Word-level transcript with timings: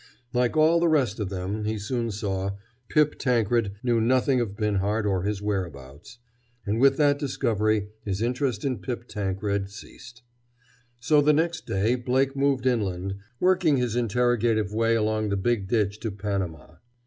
Like 0.33 0.57
all 0.57 0.79
the 0.79 0.87
rest 0.89 1.19
of 1.19 1.29
them, 1.29 1.63
he 1.65 1.77
soon 1.77 2.09
saw, 2.09 2.53
Pip 2.89 3.19
Tankred 3.19 3.73
knew 3.83 4.01
nothing 4.01 4.41
of 4.41 4.57
Binhart 4.57 5.05
or 5.05 5.21
his 5.21 5.43
whereabouts. 5.43 6.17
And 6.65 6.81
with 6.81 6.97
that 6.97 7.19
discovery 7.19 7.89
his 8.03 8.19
interest 8.19 8.65
in 8.65 8.79
Pip 8.79 9.07
Tankred 9.07 9.69
ceased. 9.69 10.23
So 10.99 11.21
the 11.21 11.33
next 11.33 11.67
day 11.67 11.93
Blake 11.93 12.35
moved 12.35 12.65
inland, 12.65 13.17
working 13.39 13.77
his 13.77 13.95
interrogative 13.95 14.73
way 14.73 14.95
along 14.95 15.29
the 15.29 15.37
Big 15.37 15.67
Ditch 15.67 15.99
to 15.99 16.09
Panama. 16.09 16.77